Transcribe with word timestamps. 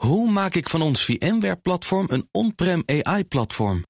Hoe 0.00 0.30
maak 0.30 0.54
ik 0.54 0.68
van 0.68 0.82
ons 0.82 1.04
VMware-platform 1.04 2.06
een 2.10 2.28
on-prem 2.32 2.82
AI-platform? 2.86 3.84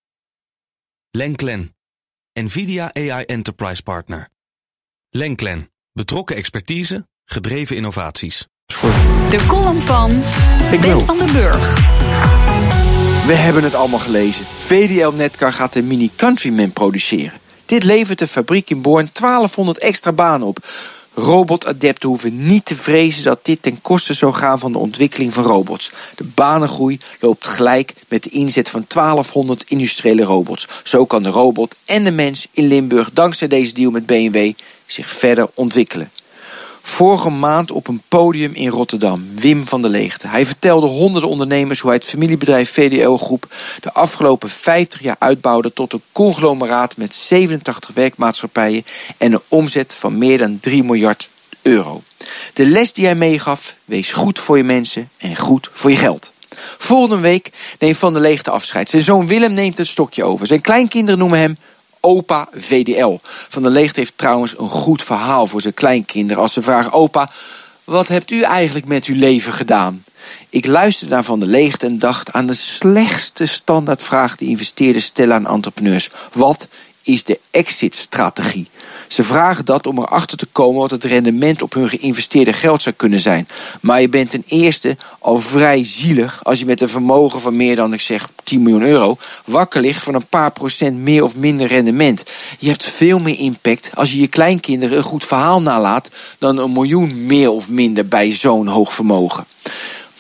Lenklen, 1.10 1.76
NVIDIA 2.32 2.94
AI 2.94 3.24
Enterprise 3.24 3.82
Partner. 3.82 4.28
Lenklen, 5.10 5.70
betrokken 5.92 6.36
expertise, 6.36 7.08
gedreven 7.24 7.76
innovaties. 7.76 8.46
De 9.30 9.44
column 9.48 9.80
van 9.80 10.10
Ik 10.72 10.80
Ben 10.80 10.80
wil. 10.80 11.00
van 11.00 11.18
den 11.18 11.32
Burg. 11.32 11.74
We 13.26 13.34
hebben 13.34 13.62
het 13.62 13.74
allemaal 13.74 13.98
gelezen. 13.98 14.46
VDL 14.46 15.12
Netcar 15.12 15.52
gaat 15.52 15.72
de 15.72 15.82
Mini 15.82 16.10
Countryman 16.16 16.72
produceren. 16.72 17.40
Dit 17.66 17.84
levert 17.84 18.18
de 18.18 18.26
fabriek 18.26 18.70
in 18.70 18.82
Born 18.82 19.08
1200 19.12 19.78
extra 19.78 20.12
banen 20.12 20.46
op. 20.46 20.58
Robotadepten 21.14 22.08
hoeven 22.08 22.46
niet 22.46 22.64
te 22.64 22.76
vrezen 22.76 23.24
dat 23.24 23.44
dit 23.44 23.62
ten 23.62 23.82
koste 23.82 24.14
zou 24.14 24.32
gaan 24.32 24.58
van 24.58 24.72
de 24.72 24.78
ontwikkeling 24.78 25.32
van 25.32 25.44
robots. 25.44 25.90
De 26.16 26.24
banengroei 26.24 27.00
loopt 27.20 27.46
gelijk 27.46 27.94
met 28.08 28.22
de 28.22 28.30
inzet 28.30 28.68
van 28.68 28.84
1200 28.88 29.64
industriële 29.68 30.22
robots. 30.22 30.68
Zo 30.84 31.06
kan 31.06 31.22
de 31.22 31.28
robot 31.28 31.74
en 31.84 32.04
de 32.04 32.12
mens 32.12 32.46
in 32.50 32.66
Limburg 32.66 33.10
dankzij 33.12 33.48
deze 33.48 33.74
deal 33.74 33.90
met 33.90 34.06
BMW 34.06 34.52
zich 34.86 35.10
verder 35.10 35.50
ontwikkelen. 35.54 36.10
Vorige 37.00 37.30
maand 37.30 37.70
op 37.70 37.88
een 37.88 38.02
podium 38.08 38.54
in 38.54 38.68
Rotterdam, 38.68 39.28
Wim 39.34 39.66
van 39.66 39.82
der 39.82 39.90
Leegte. 39.90 40.28
Hij 40.28 40.46
vertelde 40.46 40.86
honderden 40.86 41.30
ondernemers 41.30 41.80
hoe 41.80 41.90
hij 41.90 41.98
het 41.98 42.08
familiebedrijf 42.08 42.70
VDL 42.70 43.16
Groep 43.16 43.54
de 43.80 43.92
afgelopen 43.92 44.48
50 44.48 45.00
jaar 45.00 45.16
uitbouwde 45.18 45.72
tot 45.72 45.92
een 45.92 46.02
conglomeraat 46.12 46.96
met 46.96 47.14
87 47.14 47.94
werkmaatschappijen 47.94 48.84
en 49.18 49.32
een 49.32 49.40
omzet 49.48 49.94
van 49.94 50.18
meer 50.18 50.38
dan 50.38 50.58
3 50.58 50.82
miljard 50.82 51.28
euro. 51.62 52.02
De 52.52 52.66
les 52.66 52.92
die 52.92 53.04
hij 53.04 53.14
meegaf, 53.14 53.74
wees 53.84 54.12
goed 54.12 54.38
voor 54.38 54.56
je 54.56 54.64
mensen 54.64 55.08
en 55.18 55.36
goed 55.36 55.68
voor 55.72 55.90
je 55.90 55.96
geld. 55.96 56.32
Volgende 56.78 57.18
week 57.18 57.50
neemt 57.78 57.96
Van 57.96 58.12
der 58.12 58.22
Leegte 58.22 58.50
afscheid. 58.50 58.90
Zijn 58.90 59.02
zoon 59.02 59.26
Willem 59.26 59.52
neemt 59.52 59.78
het 59.78 59.86
stokje 59.86 60.24
over. 60.24 60.46
Zijn 60.46 60.60
kleinkinderen 60.60 61.18
noemen 61.18 61.38
hem 61.38 61.56
opa 62.00 62.48
VDL. 62.52 63.18
Van 63.22 63.62
der 63.62 63.70
Leegte 63.70 64.00
heeft 64.00 64.18
trouwens 64.18 64.58
een 64.58 64.68
goed 64.68 65.02
verhaal 65.02 65.46
voor 65.46 65.60
zijn 65.60 65.74
kleinkinderen. 65.74 66.42
Als 66.42 66.52
ze 66.52 66.62
vragen, 66.62 66.92
opa, 66.92 67.30
wat 67.84 68.08
hebt 68.08 68.30
u 68.30 68.40
eigenlijk 68.40 68.86
met 68.86 69.04
uw 69.04 69.16
leven 69.16 69.52
gedaan? 69.52 70.04
Ik 70.48 70.66
luisterde 70.66 71.14
naar 71.14 71.24
Van 71.24 71.40
der 71.40 71.48
Leegte 71.48 71.86
en 71.86 71.98
dacht 71.98 72.32
aan 72.32 72.46
de 72.46 72.54
slechtste 72.54 73.46
standaardvraag 73.46 74.36
die 74.36 74.48
investeerders 74.48 75.04
stellen 75.04 75.34
aan 75.34 75.54
entrepreneurs. 75.54 76.10
Wat 76.32 76.68
is 77.02 77.24
de 77.24 77.40
exit-strategie? 77.50 78.68
Ze 79.08 79.24
vragen 79.24 79.64
dat 79.64 79.86
om 79.86 79.98
erachter 79.98 80.36
te 80.36 80.46
komen 80.52 80.80
wat 80.80 80.90
het 80.90 81.04
rendement 81.04 81.62
op 81.62 81.74
hun 81.74 81.88
geïnvesteerde 81.88 82.52
geld 82.52 82.82
zou 82.82 82.94
kunnen 82.94 83.20
zijn. 83.20 83.48
Maar 83.80 84.00
je 84.00 84.08
bent 84.08 84.30
ten 84.30 84.44
eerste 84.46 84.96
al 85.18 85.40
vrij 85.40 85.84
zielig 85.84 86.44
als 86.44 86.58
je 86.58 86.66
met 86.66 86.80
een 86.80 86.88
vermogen 86.88 87.40
van 87.40 87.56
meer 87.56 87.76
dan, 87.76 87.92
ik 87.92 88.00
zeg, 88.00 88.28
10 88.50 88.62
miljoen 88.62 88.82
euro 88.82 89.16
wakker 89.44 89.80
ligt 89.80 90.02
van 90.02 90.14
een 90.14 90.26
paar 90.26 90.50
procent 90.50 90.96
meer 90.96 91.22
of 91.22 91.36
minder 91.36 91.66
rendement. 91.66 92.24
Je 92.58 92.68
hebt 92.68 92.84
veel 92.84 93.18
meer 93.18 93.38
impact 93.38 93.90
als 93.94 94.12
je 94.12 94.20
je 94.20 94.26
kleinkinderen 94.26 94.96
een 94.96 95.02
goed 95.02 95.24
verhaal 95.24 95.62
nalaat 95.62 96.10
dan 96.38 96.58
een 96.58 96.72
miljoen 96.72 97.26
meer 97.26 97.50
of 97.50 97.68
minder 97.68 98.08
bij 98.08 98.32
zo'n 98.32 98.66
hoog 98.66 98.92
vermogen. 98.92 99.44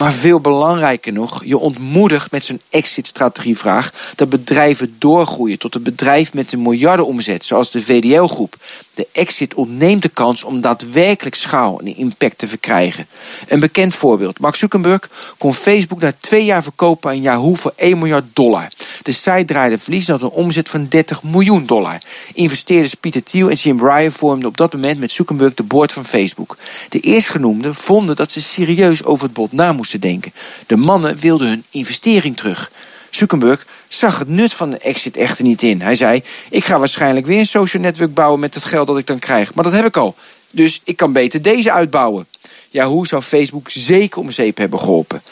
Maar 0.00 0.12
veel 0.12 0.40
belangrijker 0.40 1.12
nog, 1.12 1.44
je 1.44 1.58
ontmoedigt 1.58 2.30
met 2.30 2.44
zo'n 2.44 2.60
exit-strategievraag 2.70 4.12
dat 4.14 4.28
bedrijven 4.28 4.96
doorgroeien 4.98 5.58
tot 5.58 5.74
een 5.74 5.82
bedrijf 5.82 6.34
met 6.34 6.52
een 6.52 6.62
miljardenomzet, 6.62 7.44
zoals 7.44 7.70
de 7.70 7.82
VDL-groep. 7.82 8.56
De 8.94 9.08
exit 9.12 9.54
ontneemt 9.54 10.02
de 10.02 10.08
kans 10.08 10.44
om 10.44 10.60
daadwerkelijk 10.60 11.36
schaal 11.36 11.80
en 11.80 11.96
impact 11.96 12.38
te 12.38 12.46
verkrijgen. 12.46 13.06
Een 13.48 13.60
bekend 13.60 13.94
voorbeeld: 13.94 14.40
Mark 14.40 14.54
Zuckerberg 14.54 15.10
kon 15.38 15.54
Facebook 15.54 16.00
na 16.00 16.12
twee 16.18 16.44
jaar 16.44 16.62
verkopen 16.62 17.10
aan 17.10 17.22
Yahoo 17.22 17.54
voor 17.54 17.72
1 17.76 17.98
miljard 17.98 18.24
dollar. 18.32 18.68
De 19.02 19.12
site 19.12 19.44
draaide 19.44 19.78
verlies 19.78 20.08
en 20.08 20.14
een 20.14 20.28
omzet 20.28 20.68
van 20.68 20.86
30 20.88 21.22
miljoen 21.22 21.66
dollar. 21.66 21.98
Investeerders 22.34 22.94
Peter 22.94 23.22
Thiel 23.22 23.50
en 23.50 23.56
Jim 23.56 23.76
Bryan 23.76 24.12
vormden 24.12 24.48
op 24.48 24.56
dat 24.56 24.72
moment 24.72 24.98
met 24.98 25.12
Zuckerberg 25.12 25.54
de 25.54 25.62
board 25.62 25.92
van 25.92 26.04
Facebook. 26.04 26.56
De 26.88 27.00
eerstgenoemden 27.00 27.74
vonden 27.74 28.16
dat 28.16 28.32
ze 28.32 28.40
serieus 28.40 29.04
over 29.04 29.24
het 29.24 29.32
bod 29.32 29.52
na 29.52 29.72
moesten 29.72 30.00
denken. 30.00 30.32
De 30.66 30.76
mannen 30.76 31.18
wilden 31.18 31.48
hun 31.48 31.64
investering 31.70 32.36
terug. 32.36 32.70
Zuckerberg 33.10 33.66
zag 33.88 34.18
het 34.18 34.28
nut 34.28 34.52
van 34.52 34.70
de 34.70 34.78
exit 34.78 35.16
echter 35.16 35.44
niet 35.44 35.62
in. 35.62 35.80
Hij 35.80 35.94
zei: 35.94 36.22
Ik 36.50 36.64
ga 36.64 36.78
waarschijnlijk 36.78 37.26
weer 37.26 37.38
een 37.38 37.46
social 37.46 37.82
network 37.82 38.14
bouwen 38.14 38.40
met 38.40 38.54
het 38.54 38.64
geld 38.64 38.86
dat 38.86 38.98
ik 38.98 39.06
dan 39.06 39.18
krijg. 39.18 39.54
Maar 39.54 39.64
dat 39.64 39.72
heb 39.72 39.84
ik 39.84 39.96
al. 39.96 40.14
Dus 40.50 40.80
ik 40.84 40.96
kan 40.96 41.12
beter 41.12 41.42
deze 41.42 41.72
uitbouwen. 41.72 42.26
Ja, 42.72 42.86
hoe 42.86 43.06
zou 43.06 43.22
Facebook 43.22 43.70
zeker 43.70 44.20
om 44.20 44.30
zeep 44.30 44.56
hebben 44.56 44.78
geholpen? 44.78 45.22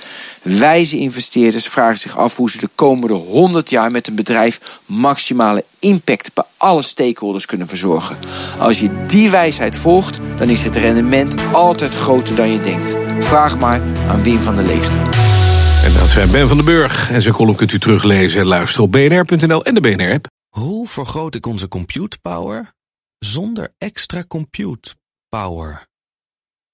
Wijze 0.43 0.97
investeerders 0.97 1.66
vragen 1.66 1.99
zich 1.99 2.16
af 2.16 2.37
hoe 2.37 2.50
ze 2.50 2.59
de 2.59 2.69
komende 2.75 3.15
100 3.15 3.71
jaar 3.71 3.91
met 3.91 4.06
een 4.06 4.15
bedrijf 4.15 4.81
maximale 4.87 5.65
impact 5.78 6.34
bij 6.34 6.44
alle 6.56 6.82
stakeholders 6.82 7.47
kunnen 7.47 7.69
verzorgen. 7.69 8.16
Als 8.59 8.81
je 8.81 9.06
die 9.06 9.31
wijsheid 9.31 9.76
volgt, 9.76 10.21
dan 10.37 10.49
is 10.49 10.65
het 10.65 10.76
rendement 10.76 11.34
altijd 11.53 11.94
groter 11.94 12.37
dan 12.37 12.50
je 12.50 12.60
denkt. 12.60 12.97
Vraag 13.19 13.59
maar 13.59 13.82
aan 14.09 14.22
Wim 14.22 14.43
van 14.43 14.56
der 14.56 14.66
Leegte. 14.66 14.99
En 15.84 15.94
dat 15.94 16.09
zijn 16.09 16.31
Ben 16.31 16.49
van 16.49 16.56
den 16.56 16.66
Burg. 16.66 17.10
En 17.10 17.22
zijn 17.22 17.34
column 17.34 17.56
kunt 17.56 17.72
u 17.72 17.78
teruglezen 17.78 18.41
en 18.41 18.47
luisteren 18.47 18.84
op 18.84 18.93
bnr.nl 18.93 19.65
en 19.65 19.75
de 19.75 19.81
BNR-app. 19.81 20.26
Hoe 20.49 20.88
vergroot 20.88 21.34
ik 21.34 21.47
onze 21.47 21.69
compute 21.69 22.19
power 22.22 22.72
zonder 23.19 23.75
extra 23.78 24.25
compute 24.28 24.94
power? 25.28 25.87